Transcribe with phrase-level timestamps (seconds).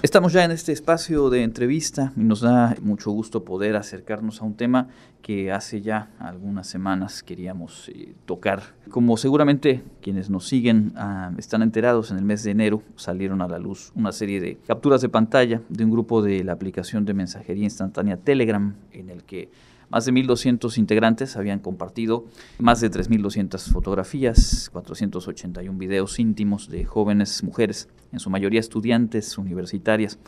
[0.00, 4.44] Estamos ya en este espacio de entrevista y nos da mucho gusto poder acercarnos a
[4.44, 4.86] un tema
[5.22, 8.62] que hace ya algunas semanas queríamos eh, tocar.
[8.90, 13.48] Como seguramente quienes nos siguen ah, están enterados, en el mes de enero salieron a
[13.48, 17.14] la luz una serie de capturas de pantalla de un grupo de la aplicación de
[17.14, 19.50] mensajería instantánea Telegram en el que
[19.90, 22.26] más de 1.200 integrantes habían compartido
[22.58, 30.18] más de 3.200 fotografías, 481 videos íntimos de jóvenes mujeres, en su mayoría estudiantes universitarias.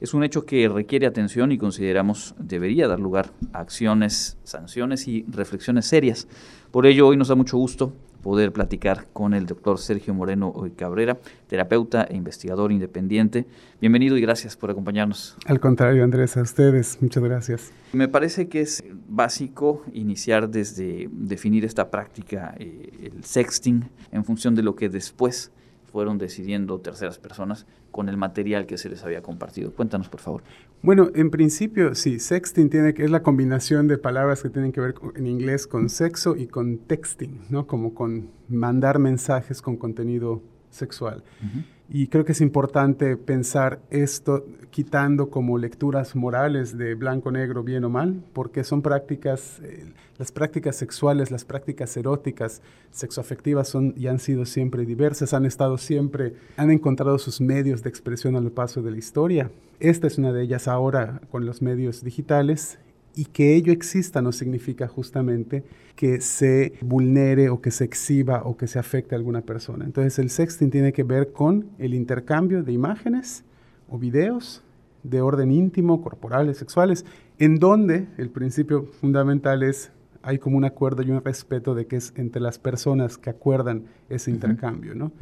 [0.00, 5.26] Es un hecho que requiere atención y consideramos debería dar lugar a acciones, sanciones y
[5.28, 6.26] reflexiones serias.
[6.70, 7.92] Por ello, hoy nos da mucho gusto
[8.22, 13.46] poder platicar con el doctor Sergio Moreno Cabrera, terapeuta e investigador independiente.
[13.80, 15.36] Bienvenido y gracias por acompañarnos.
[15.46, 17.72] Al contrario, Andrés, a ustedes, muchas gracias.
[17.92, 24.54] Me parece que es básico iniciar desde definir esta práctica, eh, el sexting, en función
[24.54, 25.52] de lo que después
[25.90, 29.72] fueron decidiendo terceras personas con el material que se les había compartido.
[29.72, 30.42] Cuéntanos, por favor.
[30.82, 34.80] Bueno, en principio, sí, sexting tiene que es la combinación de palabras que tienen que
[34.80, 37.66] ver en inglés con sexo y con texting, ¿no?
[37.66, 41.22] Como con mandar mensajes con contenido sexual.
[41.92, 47.84] Y creo que es importante pensar esto quitando como lecturas morales de blanco, negro, bien
[47.84, 54.06] o mal, porque son prácticas, eh, las prácticas sexuales, las prácticas eróticas, sexoafectivas son y
[54.06, 58.54] han sido siempre diversas, han estado siempre, han encontrado sus medios de expresión a lo
[58.54, 59.50] paso de la historia.
[59.80, 62.78] Esta es una de ellas ahora con los medios digitales
[63.14, 65.64] y que ello exista no significa justamente
[65.96, 69.84] que se vulnere o que se exhiba o que se afecte a alguna persona.
[69.84, 73.44] Entonces el sexting tiene que ver con el intercambio de imágenes
[73.88, 74.62] o videos
[75.02, 77.04] de orden íntimo, corporales, sexuales,
[77.38, 79.92] en donde el principio fundamental es
[80.22, 83.84] hay como un acuerdo y un respeto de que es entre las personas que acuerdan
[84.08, 85.12] ese intercambio, ¿no?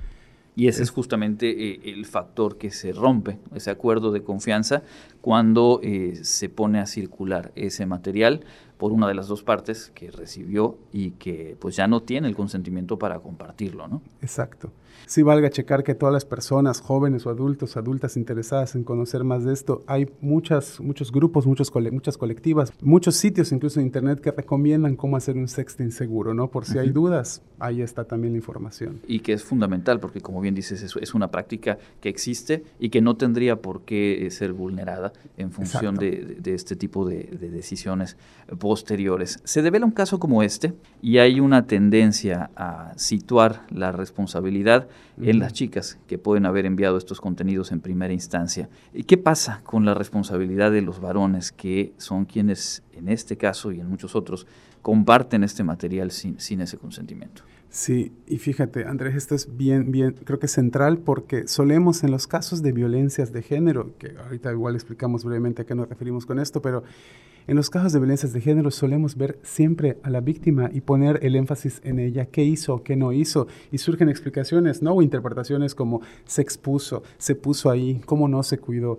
[0.59, 4.83] Y ese es justamente eh, el factor que se rompe, ese acuerdo de confianza,
[5.20, 8.41] cuando eh, se pone a circular ese material
[8.79, 12.36] por una de las dos partes que recibió y que pues ya no tiene el
[12.36, 14.01] consentimiento para compartirlo, ¿no?
[14.23, 14.70] Exacto
[15.08, 19.45] sí valga checar que todas las personas, jóvenes o adultos, adultas interesadas en conocer más
[19.45, 24.30] de esto, hay muchas, muchos grupos, muchos muchas colectivas, muchos sitios incluso en internet que
[24.30, 26.48] recomiendan cómo hacer un sexting seguro, ¿no?
[26.48, 29.01] Por si hay dudas, ahí está también la información.
[29.07, 32.91] Y que es fundamental porque como bien dices, es, es una práctica que existe y
[32.91, 37.25] que no tendría por qué eh, ser vulnerada en función de, de, este tipo de,
[37.25, 38.17] de decisiones
[38.68, 39.40] posteriores.
[39.45, 45.39] Se devela un caso como este y hay una tendencia a situar la responsabilidad en
[45.39, 48.68] las chicas que pueden haber enviado estos contenidos en primera instancia.
[48.92, 53.73] ¿Y qué pasa con la responsabilidad de los varones que son quienes, en este caso
[53.73, 54.46] y en muchos otros,
[54.83, 57.45] comparten este material sin, sin ese consentimiento?
[57.70, 62.27] Sí, y fíjate, Andrés, esto es bien, bien, creo que central porque solemos en los
[62.27, 66.39] casos de violencias de género, que ahorita igual explicamos brevemente a qué nos referimos con
[66.39, 66.83] esto, pero
[67.46, 71.18] en los casos de violencias de género solemos ver siempre a la víctima y poner
[71.23, 74.95] el énfasis en ella, qué hizo, qué no hizo, y surgen explicaciones, ¿no?
[74.95, 78.98] O interpretaciones como se expuso, se puso ahí, cómo no se cuidó.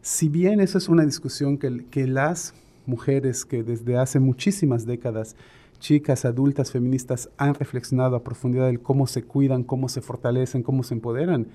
[0.00, 2.54] Si bien eso es una discusión que, que las
[2.86, 5.36] mujeres que desde hace muchísimas décadas
[5.78, 10.82] chicas adultas feministas han reflexionado a profundidad de cómo se cuidan, cómo se fortalecen, cómo
[10.82, 11.48] se empoderan,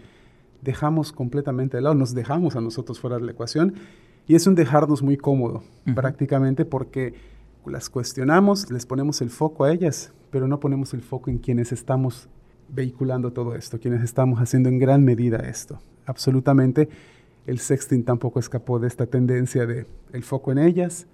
[0.61, 3.75] dejamos completamente de lado, nos dejamos a nosotros fuera de la ecuación
[4.27, 5.63] y es un dejarnos muy cómodo,
[5.95, 7.13] prácticamente porque
[7.65, 11.71] las cuestionamos, les ponemos el foco a ellas, pero no ponemos el foco en quienes
[11.71, 12.29] estamos
[12.69, 15.79] vehiculando todo esto, quienes estamos haciendo en gran medida esto.
[16.05, 16.89] Absolutamente,
[17.45, 21.07] el sexting tampoco escapó de esta tendencia de el foco en ellas,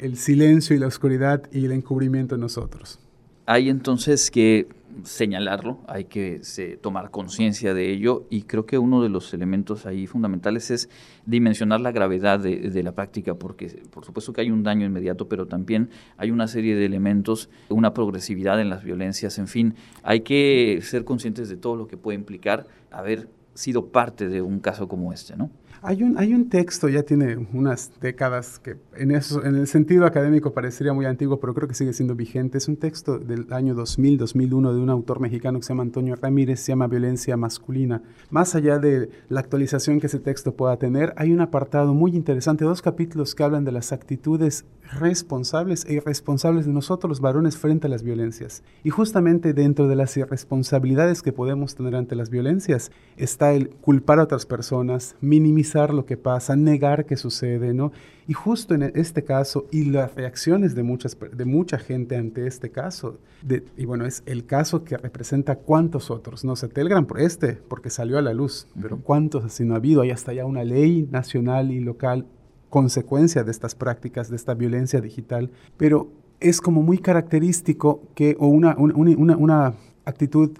[0.00, 2.98] el silencio y la oscuridad y el encubrimiento en nosotros.
[3.44, 4.66] Hay entonces que
[5.04, 6.40] señalarlo, hay que
[6.80, 10.88] tomar conciencia de ello y creo que uno de los elementos ahí fundamentales es
[11.26, 15.46] dimensionar la gravedad de, la práctica, porque por supuesto que hay un daño inmediato, pero
[15.46, 20.80] también hay una serie de elementos, una progresividad en las violencias, en fin, hay que
[20.82, 25.12] ser conscientes de todo lo que puede implicar haber sido parte de un caso como
[25.12, 25.50] este, ¿no?
[25.82, 30.04] Hay un, hay un texto, ya tiene unas décadas, que en, eso, en el sentido
[30.04, 32.58] académico parecería muy antiguo, pero creo que sigue siendo vigente.
[32.58, 36.60] Es un texto del año 2000-2001 de un autor mexicano que se llama Antonio Ramírez,
[36.60, 38.02] se llama Violencia Masculina.
[38.28, 42.66] Más allá de la actualización que ese texto pueda tener, hay un apartado muy interesante,
[42.66, 44.66] dos capítulos que hablan de las actitudes
[44.98, 48.62] responsables e irresponsables de nosotros los varones frente a las violencias.
[48.84, 54.18] Y justamente dentro de las irresponsabilidades que podemos tener ante las violencias está el culpar
[54.18, 57.92] a otras personas, minimizar lo que pasa, negar que sucede, ¿no?
[58.26, 62.70] Y justo en este caso y las reacciones de, muchas, de mucha gente ante este
[62.70, 67.20] caso, de, y bueno, es el caso que representa cuántos otros, no sé, Telegram por
[67.20, 70.46] este, porque salió a la luz, pero cuántos así no ha habido, hay hasta ya
[70.46, 72.26] una ley nacional y local
[72.70, 76.08] consecuencia de estas prácticas, de esta violencia digital, pero
[76.40, 79.74] es como muy característico que, o una, una, una,
[80.06, 80.50] actitud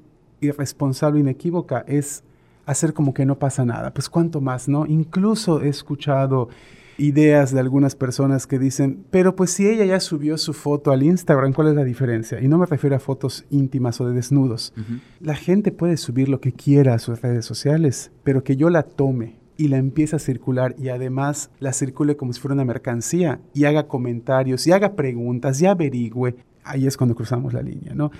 [0.41, 2.23] irresponsable, inequívoca, es
[2.67, 3.93] hacer como que no pasa nada.
[3.93, 4.87] Pues cuánto más, ¿no?
[4.87, 6.51] Incluso he escuchado
[6.99, 11.03] ideas de algunas personas que dicen, pero pues si ella ya subió su foto al
[11.03, 12.41] Instagram, ¿cuál es la diferencia?
[12.41, 14.75] Y no me refiero a fotos íntimas o de desnudos.
[15.19, 18.83] La gente puede subir lo que quiera a sus redes sociales, pero que yo la
[18.83, 23.43] tome y la empieza a circular y además la circule como si fuera una mercancía
[23.53, 26.35] y haga comentarios y haga preguntas y averigüe,
[26.65, 28.11] ahí es cuando cruzamos la línea, ¿no?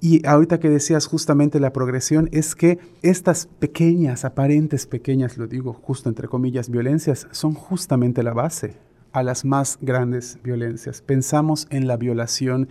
[0.00, 5.72] Y ahorita que decías justamente la progresión es que estas pequeñas, aparentes pequeñas, lo digo
[5.72, 8.76] justo entre comillas, violencias, son justamente la base
[9.10, 11.02] a las más grandes violencias.
[11.02, 12.68] Pensamos en la violación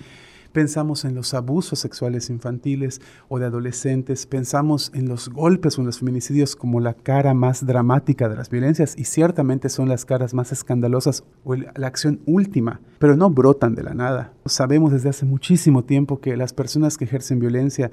[0.51, 5.87] pensamos en los abusos sexuales infantiles o de adolescentes, pensamos en los golpes o en
[5.87, 10.33] los feminicidios como la cara más dramática de las violencias y ciertamente son las caras
[10.33, 14.33] más escandalosas o la acción última, pero no brotan de la nada.
[14.45, 17.91] Sabemos desde hace muchísimo tiempo que las personas que ejercen violencia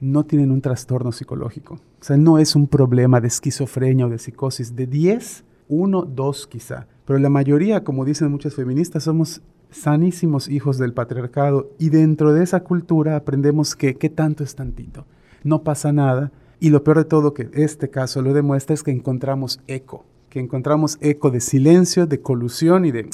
[0.00, 1.74] no tienen un trastorno psicológico.
[1.74, 4.76] O sea, no es un problema de esquizofrenia o de psicosis.
[4.76, 6.86] De 10, 1, 2 quizá.
[7.06, 9.42] Pero la mayoría, como dicen muchas feministas, somos
[9.74, 15.04] sanísimos hijos del patriarcado y dentro de esa cultura aprendemos que qué tanto es tantito.
[15.42, 18.92] No pasa nada y lo peor de todo que este caso lo demuestra es que
[18.92, 20.04] encontramos eco
[20.34, 23.08] que encontramos eco de silencio, de colusión y de,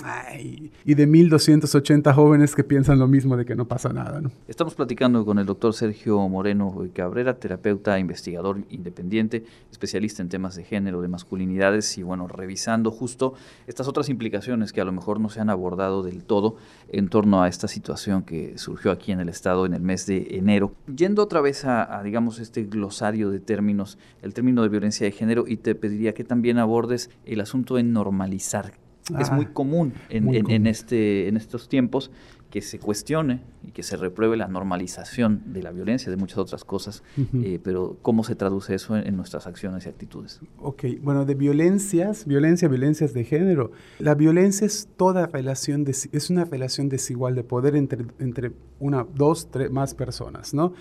[0.87, 4.23] y de 1280 jóvenes que piensan lo mismo de que no pasa nada.
[4.23, 4.31] ¿no?
[4.49, 10.65] Estamos platicando con el doctor Sergio Moreno Cabrera, terapeuta, investigador independiente, especialista en temas de
[10.65, 13.35] género, de masculinidades y bueno, revisando justo
[13.67, 16.57] estas otras implicaciones que a lo mejor no se han abordado del todo
[16.91, 20.39] en torno a esta situación que surgió aquí en el Estado en el mes de
[20.39, 20.73] enero.
[20.87, 25.13] Yendo otra vez a, a digamos, este glosario de términos, el término de violencia de
[25.13, 28.75] género y te pediría que también abordes el asunto de normalizar.
[29.19, 32.11] es muy común en, este, en estos tiempos
[32.51, 36.65] que se cuestione y que se repruebe la normalización de la violencia, de muchas otras
[36.65, 40.41] cosas, eh, pero ¿cómo se traduce eso en, nuestras acciones y actitudes?
[40.59, 43.71] Ok, bueno, de violencias, violencia, violencias de género.
[43.99, 49.51] La violencia es toda relación, es una relación desigual de poder entre, entre una, dos,
[49.51, 50.75] tres más personas, ¿no?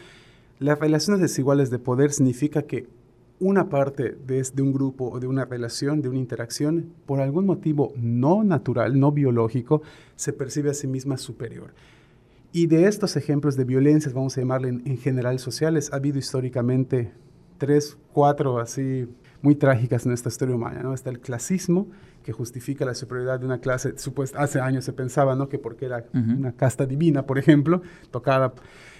[0.57, 2.87] Las relaciones desiguales de poder significa que
[3.39, 7.45] una parte de, de, un grupo o de una relación, de una interacción, por algún
[7.45, 9.81] motivo no natural, no biológico,
[10.15, 11.73] se percibe a sí misma superior.
[12.51, 17.11] Y de estos ejemplos de violencias, vamos a llamarle en, general sociales, ha habido históricamente
[17.59, 19.07] tres, cuatro así
[19.41, 20.81] muy trágicas en nuestra historia humana.
[20.81, 20.93] ¿no?
[20.93, 21.87] Está el clasismo,
[22.23, 25.47] que justifica la superioridad de una clase, supuesta, hace años se pensaba ¿no?
[25.47, 27.81] que porque era una casta divina, por ejemplo,
[28.11, 28.53] tocada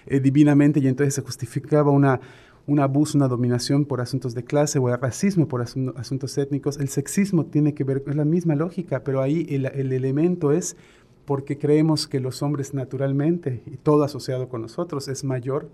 [0.06, 2.22] eh, divinamente y entonces se justificaba una
[2.70, 6.78] un abuso, una dominación por asuntos de clase o el racismo por asuntos étnicos.
[6.78, 10.78] El sexismo tiene que ver, es la misma lógica, pero ahí el, elemento es
[11.26, 15.70] porque creemos que los hombres naturalmente, y todo asociado con nosotros, es mayor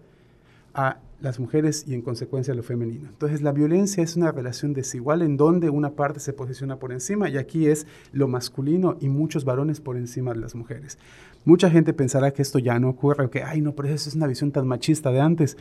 [0.73, 3.07] a las mujeres y en consecuencia a lo femenino.
[3.09, 7.29] Entonces la violencia es una relación desigual en donde una parte se posiciona por encima
[7.29, 10.97] y aquí es lo masculino y muchos varones por encima de las mujeres.
[11.45, 14.15] Mucha gente pensará que esto ya no ocurre o que, ay no, pero eso es
[14.15, 15.57] una visión tan machista de antes.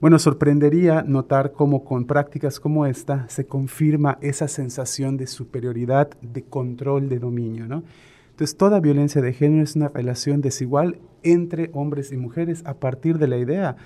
[0.00, 6.44] Bueno, sorprendería notar cómo con prácticas como esta se confirma esa sensación de superioridad, de
[6.44, 7.66] control, de dominio.
[7.66, 7.82] ¿no?
[8.30, 13.18] Entonces, toda violencia de género es una relación desigual entre hombres y mujeres a partir
[13.18, 13.76] de la idea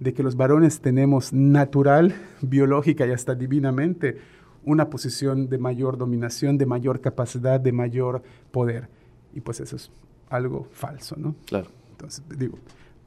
[0.00, 4.18] de que los varones tenemos natural, biológica y hasta divinamente
[4.64, 8.88] una posición de mayor dominación, de mayor capacidad, de mayor poder.
[9.34, 9.92] Y pues eso es
[10.30, 11.36] algo falso, ¿no?
[11.46, 11.68] Claro.
[11.92, 12.58] Entonces, digo,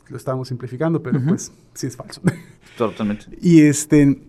[0.10, 2.22] lo estamos simplificando, pero pues sí es falso.
[2.78, 3.26] Totalmente.
[3.42, 4.20] y este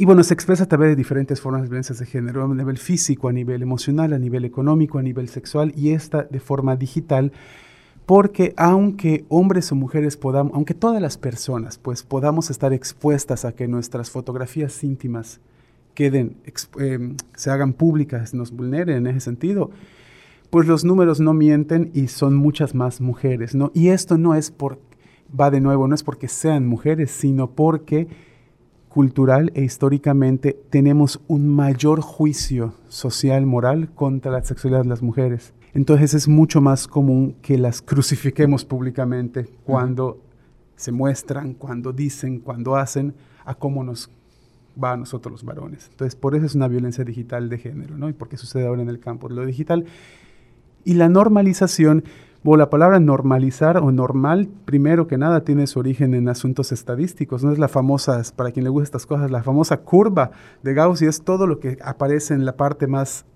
[0.00, 2.78] y bueno, se expresa a través de diferentes formas de violencias de género, a nivel
[2.78, 7.32] físico, a nivel emocional, a nivel económico, a nivel sexual y esta de forma digital,
[8.06, 13.52] porque aunque hombres o mujeres podamos, aunque todas las personas pues podamos estar expuestas a
[13.52, 15.40] que nuestras fotografías íntimas
[15.94, 16.36] queden,
[16.78, 19.72] em, se hagan públicas, nos vulneren en ese sentido,
[20.48, 23.72] pues los números no mienten y son muchas más mujeres, ¿no?
[23.74, 24.78] Y esto no es por
[25.38, 28.08] va de nuevo, no es porque sean mujeres, sino porque
[28.88, 35.52] cultural e históricamente tenemos un mayor juicio social, moral contra la sexualidad de las mujeres.
[35.74, 40.22] Entonces es mucho más común que las crucifiquemos públicamente cuando
[40.76, 44.10] se muestran, cuando dicen, cuando hacen, a cómo nos
[44.82, 45.88] va a nosotros los varones.
[45.90, 48.08] Entonces, por eso es una violencia digital de género, ¿no?
[48.08, 49.84] Y porque sucede ahora en el campo de lo digital.
[50.84, 52.04] Y la normalización,
[52.44, 57.44] o la palabra normalizar o normal, primero que nada, tiene su origen en asuntos estadísticos.
[57.44, 60.30] No es la famosa, para quien le gusta estas cosas, la famosa curva
[60.62, 63.26] de Gauss y es todo lo que aparece en la parte más,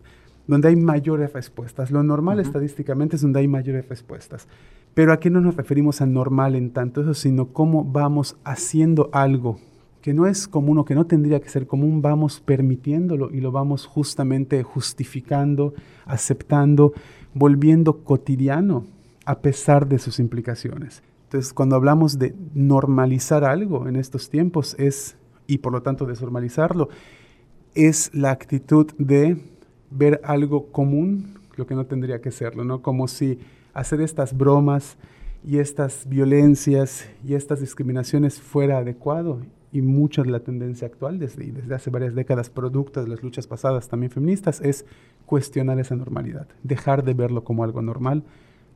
[0.47, 1.91] donde hay mayores respuestas.
[1.91, 4.49] Lo normal estadísticamente es donde hay mayores respuestas.
[4.95, 9.59] Pero aquí no nos referimos a normal en tanto eso, sino cómo vamos haciendo algo
[10.03, 13.53] que no es común o que no tendría que ser común, vamos permitiéndolo y lo
[13.53, 16.93] vamos justamente justificando, aceptando,
[17.35, 18.85] volviendo cotidiano
[19.25, 21.05] a pesar de sus implicaciones.
[21.25, 25.17] Entonces, cuando hablamos de normalizar algo en estos tiempos es,
[25.47, 26.89] y por lo tanto desnormalizarlo,
[27.75, 29.39] es la actitud de
[29.91, 32.83] ver algo común, lo que no tendría que serlo, ¿no?
[32.83, 33.39] Como si
[33.73, 34.97] hacer estas bromas
[35.47, 39.41] y estas violencias y estas discriminaciones fuera adecuado
[39.73, 43.47] y mucha de la tendencia actual desde, desde hace varias décadas, producto de las luchas
[43.47, 44.85] pasadas también feministas, es
[45.25, 48.23] cuestionar esa normalidad, dejar de verlo como algo normal,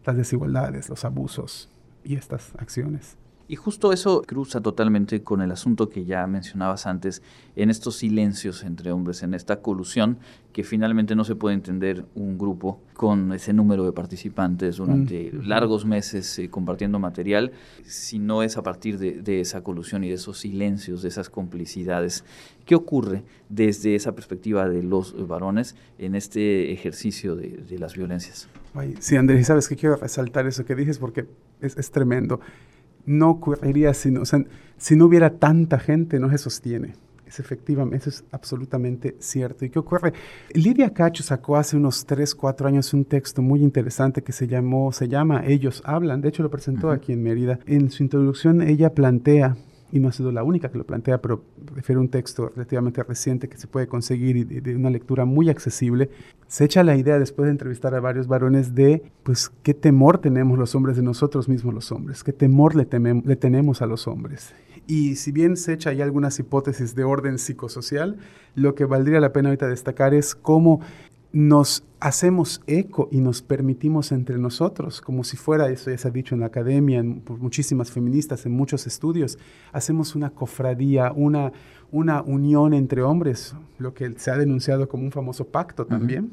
[0.05, 1.71] las desigualdades, los abusos
[2.03, 3.19] y estas acciones.
[3.49, 7.23] Y justo eso cruza totalmente con el asunto que ya mencionabas antes,
[7.55, 10.19] en estos silencios entre hombres, en esta colusión,
[10.53, 15.47] que finalmente no se puede entender un grupo con ese número de participantes durante mm.
[15.47, 17.53] largos meses eh, compartiendo material,
[17.85, 22.25] si no es a partir de, esa colusión y de esos silencios, de esas complicidades.
[22.65, 28.49] ¿Qué ocurre desde esa perspectiva de los varones en este ejercicio de, las violencias?
[28.99, 31.27] sí, Andrés, sabes que quiero resaltar eso que dices porque
[31.61, 32.41] es, es tremendo
[33.07, 34.23] no ocurriría si no,
[34.77, 36.95] si no hubiera tanta gente, no se sostiene.
[37.27, 39.65] Es efectivamente, eso es absolutamente cierto.
[39.65, 40.13] ¿Y qué ocurre?
[40.55, 44.93] Lidia Cacho sacó hace unos 3, 4 años un texto muy interesante que se llamó,
[44.93, 46.21] se llama Ellos hablan.
[46.21, 47.59] De hecho, lo presentó aquí en Mérida.
[47.67, 49.57] En su introducción, ella plantea
[49.97, 51.43] y no ha sido la única que lo plantea, pero
[51.75, 56.11] refiere un texto relativamente reciente que se puede conseguir y de, una lectura muy accesible,
[56.47, 60.59] se echa la idea después de entrevistar a varios varones de, pues, qué temor tenemos
[60.59, 62.87] los hombres de nosotros mismos los hombres, qué temor le,
[63.25, 64.55] le tenemos a los hombres.
[64.87, 68.19] Y si bien se echa ahí algunas hipótesis de orden psicosocial,
[68.55, 70.81] lo que valdría la pena ahorita destacar es cómo
[71.37, 76.11] nos hacemos eco y nos permitimos entre nosotros, como si fuera, eso ya se ha
[76.11, 79.39] dicho en la academia, por muchísimas feministas, en muchos estudios,
[79.71, 81.53] hacemos una cofradía, una,
[81.93, 86.33] una unión entre hombres, lo que se ha denunciado como un famoso pacto también,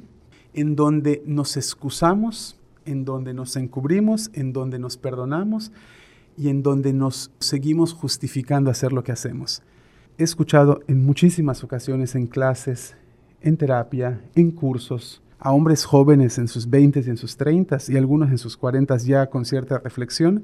[0.54, 5.74] en donde nos excusamos, en donde nos encubrimos, en donde nos perdonamos
[6.38, 9.64] y en donde nos seguimos justificando hacer lo que hacemos.
[10.18, 12.96] He escuchado en muchísimas ocasiones en clases,
[13.44, 17.98] en terapia, en cursos, a hombres jóvenes en sus 20 y en sus 30 y
[17.98, 20.44] algunos en sus 40 ya con cierta reflexión,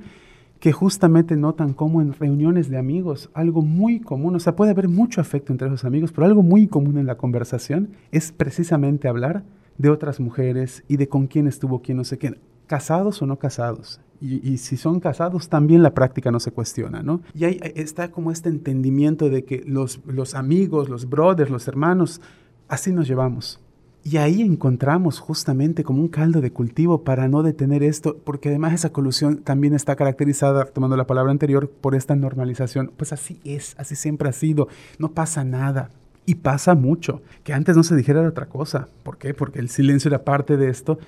[0.60, 4.90] que justamente notan como en reuniones de amigos, algo muy común, o sea, puede haber
[4.90, 9.44] mucho afecto entre esos amigos, pero algo muy común en la conversación es precisamente hablar
[9.78, 12.38] de otras mujeres y de con quién estuvo quién no sé quién,
[12.68, 14.02] casados o no casados.
[14.22, 17.22] Y, si son casados, también la práctica no se cuestiona, ¿no?
[17.34, 22.20] Y ahí está como este entendimiento de que los, los amigos, los brothers, los hermanos,
[22.70, 23.60] Así nos llevamos.
[24.04, 28.74] Y ahí encontramos justamente como un caldo de cultivo para no detener esto, porque además
[28.74, 32.92] esa colusión también está caracterizada, tomando la palabra anterior, por esta normalización.
[32.96, 35.90] Pues así es, así siempre ha sido, no pasa nada.
[36.26, 38.88] Y pasa mucho, que antes no se dijera otra cosa.
[39.04, 39.34] ¿Por qué?
[39.34, 41.00] Porque el silencio era parte de esto,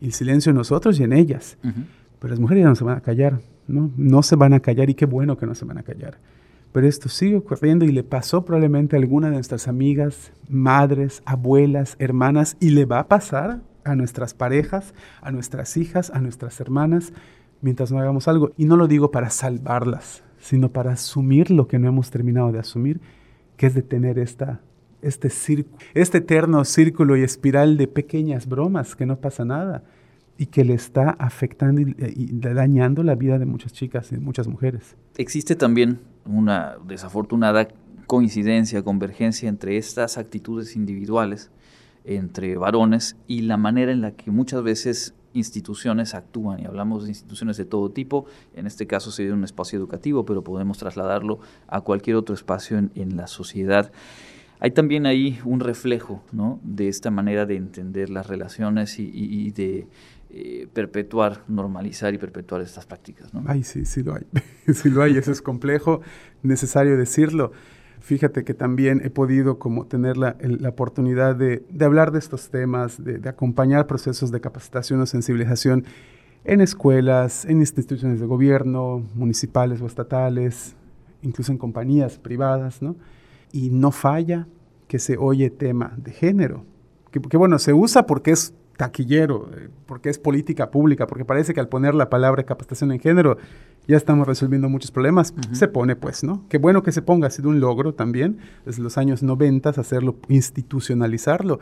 [0.00, 1.58] y el silencio en nosotros y en ellas.
[2.20, 3.90] Pero las mujeres ya no se van a callar, ¿no?
[3.96, 6.16] No se van a callar y qué bueno que no se van a callar.
[6.72, 11.96] Pero esto sigue ocurriendo y le pasó probablemente a alguna de nuestras amigas, madres, abuelas,
[11.98, 17.12] hermanas y le va a pasar a nuestras parejas, a nuestras hijas, a nuestras hermanas,
[17.62, 18.52] mientras no hagamos algo.
[18.56, 22.58] Y no lo digo para salvarlas, sino para asumir lo que no hemos terminado de
[22.58, 23.00] asumir,
[23.56, 24.60] que es de tener esta,
[25.00, 25.30] este,
[25.94, 29.84] este eterno círculo y espiral de pequeñas bromas, que no pasa nada
[30.38, 34.96] y que le está afectando y, dañando la vida de muchas chicas y muchas mujeres.
[35.16, 37.68] Existe también una desafortunada
[38.06, 41.50] coincidencia, convergencia entre estas actitudes individuales,
[42.04, 47.10] entre varones, y la manera en la que muchas veces instituciones actúan, y hablamos de
[47.10, 51.80] instituciones de todo tipo, en este caso sería un espacio educativo, pero podemos trasladarlo a
[51.80, 53.90] cualquier otro espacio en, la sociedad.
[54.60, 56.60] Hay también ahí un reflejo ¿no?
[56.62, 59.86] de esta manera de entender las relaciones y de
[60.30, 63.32] eh, perpetuar, normalizar y perpetuar estas prácticas.
[63.32, 63.42] ¿no?
[63.46, 64.26] Ay, sí, sí lo hay.
[64.74, 66.02] sí lo hay, eso es complejo,
[66.42, 67.52] necesario decirlo.
[68.00, 70.36] Fíjate que también he podido como tener la,
[70.68, 75.84] oportunidad de, hablar de estos temas, de, de, acompañar procesos de capacitación o sensibilización
[76.44, 80.76] en escuelas, en instituciones de gobierno, municipales o estatales,
[81.22, 82.96] incluso en compañías privadas, ¿no?
[83.50, 84.46] Y no falla
[84.88, 86.64] que se oye tema de género,
[87.10, 91.52] que, que bueno, se usa porque es taquillero, eh, porque es política pública, porque parece
[91.52, 93.36] que al poner la palabra capacitación en género
[93.88, 95.32] ya estamos resolviendo muchos problemas.
[95.32, 95.54] Uh -huh.
[95.54, 96.44] Se pone, pues, ¿no?
[96.48, 100.16] Qué bueno que se ponga, ha sido un logro también desde los años 90 hacerlo,
[100.28, 101.58] institucionalizarlo.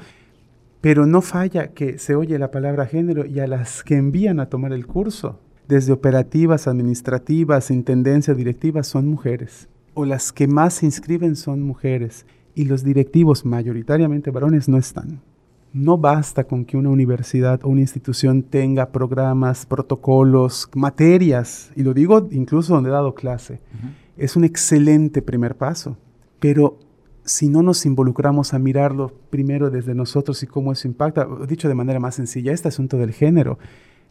[0.82, 4.50] Pero no falla que se oye la palabra género y a las que envían a
[4.50, 9.68] tomar el curso, desde operativas, administrativas, intendencias, directivas, son mujeres.
[9.94, 12.26] O las que más se inscriben son mujeres.
[12.54, 15.22] Y los directivos, mayoritariamente varones, no están.
[15.76, 21.92] No basta con que una universidad o una institución tenga programas, protocolos, materias, y lo
[21.92, 23.54] digo incluso donde he dado clase.
[23.54, 23.90] Uh -huh.
[24.16, 25.98] Es un excelente primer paso,
[26.40, 26.78] pero
[27.24, 31.74] si no nos involucramos a mirarlo primero desde nosotros y cómo eso impacta, dicho de
[31.74, 33.58] manera más sencilla, este asunto del género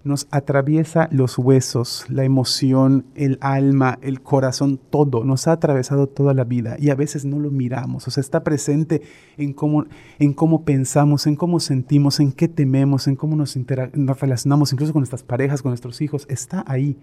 [0.05, 6.35] nos atraviesa los huesos, la emoción, el alma, el corazón, todo, nos ha atravesado toda
[6.35, 9.01] la vida y a veces no lo miramos, o sea, está presente
[9.35, 9.85] en cómo,
[10.19, 13.57] en cómo pensamos, en cómo sentimos, en qué tememos, en cómo nos,
[13.93, 16.97] nos relacionamos, incluso con nuestras parejas, con nuestros hijos, está ahí.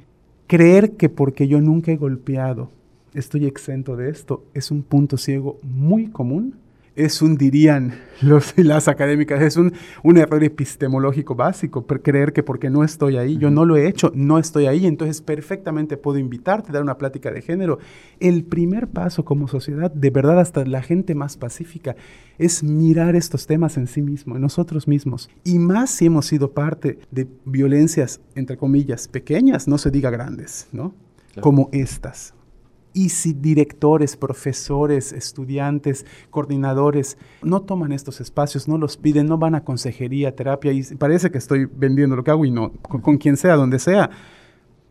[0.47, 2.71] Creer que porque yo nunca he golpeado,
[3.15, 6.62] estoy exento de esto, es un punto ciego muy común
[6.95, 9.73] es un, dirían los y las académicas, es un,
[10.03, 14.13] un error epistemológico básico, creer que porque no estoy ahí, yo no lo he hecho,
[14.15, 17.79] no estoy ahí, entonces perfectamente puedo invitarte a dar una plática de género.
[18.21, 21.97] El primer paso como sociedad, de verdad hasta la gente más pacífica,
[22.39, 25.31] es mirar estos temas en sí mismo, en nosotros mismos.
[25.45, 30.69] Y más si hemos sido parte de violencias, entre comillas, pequeñas, no se diga grandes,
[30.73, 30.95] ¿no?
[31.33, 31.43] Claro.
[31.43, 32.35] Como estas.
[32.95, 39.55] Y si directores, profesores, estudiantes, coordinadores no toman estos espacios, no los piden, no van
[39.55, 43.37] a consejería, terapia, y parece que estoy vendiendo lo que hago y no, con, quien
[43.37, 44.11] sea, donde sea,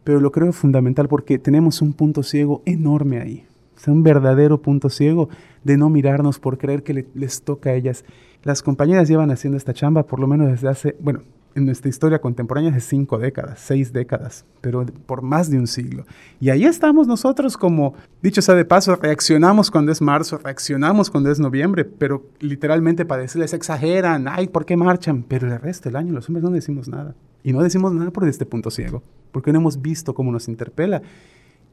[0.03, 3.46] pero lo creo fundamental porque tenemos un punto ciego enorme ahí,
[3.88, 5.29] o un verdadero punto ciego
[5.63, 8.03] de no mirarnos por creer que le, les toca a ellas.
[8.43, 11.22] Las compañeras llevan haciendo esta chamba por lo menos desde hace, bueno,
[11.55, 16.05] en nuestra historia contemporánea de cinco décadas, seis décadas, pero por más de un siglo.
[16.39, 21.31] Y ahí estamos nosotros como, dicho sea de paso, reaccionamos cuando es marzo, reaccionamos cuando
[21.31, 25.24] es noviembre, pero literalmente para decirles exageran, ay, ¿por qué marchan?
[25.27, 27.15] Pero el resto del año los hombres no decimos nada.
[27.43, 29.01] Y no decimos nada por este punto ciego,
[29.32, 31.02] porque no hemos visto cómo nos interpela.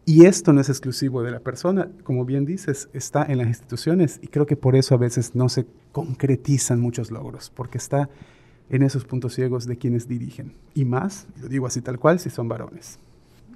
[0.07, 4.18] Y esto no es exclusivo de la persona, como bien dices, está en las instituciones
[4.22, 8.09] y creo que por eso a veces no se concretizan muchos logros, porque está
[8.70, 10.52] en esos puntos ciegos de quienes dirigen.
[10.74, 12.98] Y más, lo digo así tal cual, si son varones.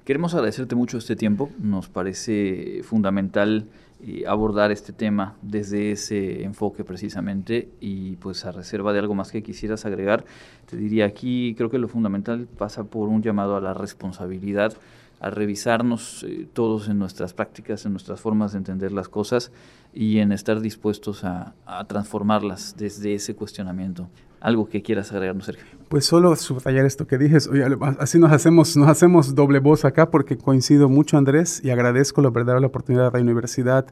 [0.05, 1.49] Queremos agradecerte mucho este tiempo.
[1.59, 3.67] Nos parece fundamental
[4.05, 9.31] eh, abordar este tema desde ese enfoque precisamente y pues a reserva de algo más
[9.31, 10.25] que quisieras agregar,
[10.69, 14.73] te diría aquí creo que lo fundamental pasa por un llamado a la responsabilidad,
[15.21, 19.53] a revisarnos eh, todos en nuestras prácticas, en nuestras formas de entender las cosas
[19.93, 24.09] y en estar dispuestos a, a transformarlas desde ese cuestionamiento
[24.43, 25.65] algo que quieras agregarnos, Sergio.
[25.87, 27.65] Pues solo subrayar esto que dijes, oye,
[27.97, 32.29] así nos hacemos, nos hacemos doble voz acá porque coincido mucho, Andrés, y agradezco la
[32.29, 33.85] verdad la oportunidad de la universidad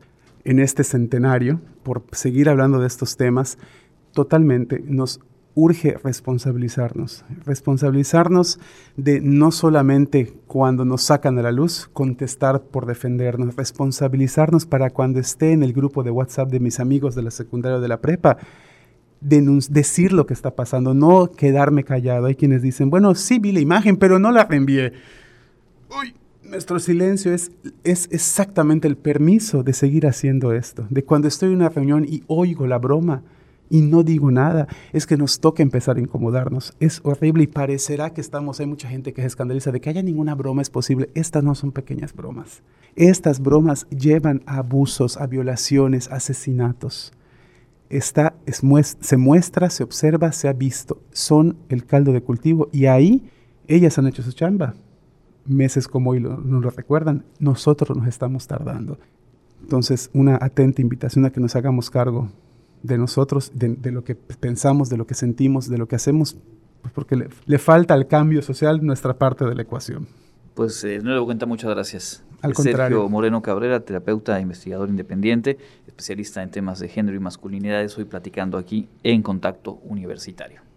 [0.43, 3.57] en este centenario por seguir hablando de estos temas.
[4.11, 5.21] Totalmente, nos
[5.55, 8.59] urge responsabilizarnos, responsabilizarnos
[8.97, 15.19] de no solamente cuando nos sacan a la luz, contestar por defendernos, responsabilizarnos para cuando
[15.19, 18.01] esté en el grupo de WhatsApp de mis amigos de la secundaria o de la
[18.01, 18.37] prepa,
[19.21, 22.25] decir lo que está pasando, no quedarme callado.
[22.25, 24.93] Hay quienes dicen, bueno, sí vi la imagen, pero no la reenvié.
[25.89, 27.51] Uy, nuestro silencio es,
[27.83, 30.87] es exactamente el permiso de seguir haciendo esto.
[30.89, 33.21] De cuando estoy en una reunión y oigo la broma
[33.69, 36.73] y no digo nada, es que nos toca empezar a incomodarnos.
[36.79, 40.01] Es horrible y parecerá que estamos, hay mucha gente que se escandaliza de que haya
[40.01, 41.09] ninguna broma es posible.
[41.13, 42.63] Estas no son pequeñas bromas.
[42.95, 47.13] Estas bromas llevan a abusos, a violaciones, a asesinatos
[47.91, 48.61] está, es,
[48.99, 51.01] se muestra, se observa, se ha visto.
[51.11, 53.29] Son el caldo de cultivo y ahí
[53.67, 54.73] ellas han hecho su chamba.
[55.45, 58.99] Meses como hoy nos lo recuerdan, nosotros nos estamos tardando.
[59.61, 62.29] Entonces, una atenta invitación a que nos hagamos cargo
[62.83, 66.37] de nosotros, de, lo que pensamos, de lo que sentimos, de lo que hacemos,
[66.81, 70.07] pues porque le, le falta al cambio social nuestra parte de la ecuación.
[70.55, 72.23] Pues eh, no le cuenta, muchas gracias.
[72.41, 73.09] Al Sergio contrario.
[73.09, 78.89] Moreno Cabrera, terapeuta, investigador independiente, especialista en temas de género y masculinidades, hoy platicando aquí
[79.03, 80.70] en Contacto Universitario.